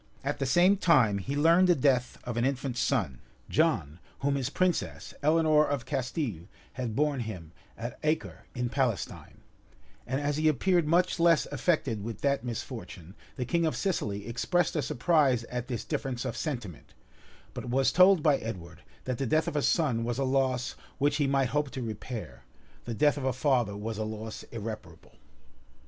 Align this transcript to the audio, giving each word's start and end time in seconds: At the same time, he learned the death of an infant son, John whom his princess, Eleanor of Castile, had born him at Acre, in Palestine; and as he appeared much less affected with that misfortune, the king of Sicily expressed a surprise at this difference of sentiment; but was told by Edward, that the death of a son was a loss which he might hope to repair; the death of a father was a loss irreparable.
At 0.23 0.39
the 0.39 0.47
same 0.47 0.77
time, 0.77 1.19
he 1.19 1.35
learned 1.35 1.67
the 1.67 1.75
death 1.75 2.17
of 2.23 2.35
an 2.35 2.43
infant 2.43 2.75
son, 2.75 3.19
John 3.49 3.99
whom 4.21 4.33
his 4.33 4.49
princess, 4.49 5.13
Eleanor 5.21 5.67
of 5.67 5.85
Castile, 5.85 6.47
had 6.73 6.95
born 6.95 7.19
him 7.19 7.51
at 7.77 7.99
Acre, 8.01 8.45
in 8.55 8.67
Palestine; 8.69 9.41
and 10.07 10.19
as 10.19 10.37
he 10.37 10.47
appeared 10.47 10.87
much 10.87 11.19
less 11.19 11.45
affected 11.51 12.03
with 12.03 12.21
that 12.21 12.43
misfortune, 12.43 13.13
the 13.35 13.45
king 13.45 13.63
of 13.63 13.75
Sicily 13.77 14.25
expressed 14.25 14.75
a 14.75 14.81
surprise 14.81 15.43
at 15.51 15.67
this 15.67 15.85
difference 15.85 16.25
of 16.25 16.35
sentiment; 16.35 16.95
but 17.53 17.65
was 17.69 17.91
told 17.91 18.23
by 18.23 18.37
Edward, 18.37 18.81
that 19.03 19.19
the 19.19 19.27
death 19.27 19.47
of 19.47 19.55
a 19.55 19.61
son 19.61 20.03
was 20.03 20.17
a 20.17 20.23
loss 20.23 20.73
which 20.97 21.17
he 21.17 21.27
might 21.27 21.49
hope 21.49 21.69
to 21.69 21.81
repair; 21.83 22.43
the 22.85 22.95
death 22.95 23.17
of 23.17 23.23
a 23.23 23.31
father 23.33 23.77
was 23.77 23.99
a 23.99 24.03
loss 24.03 24.41
irreparable. 24.51 25.13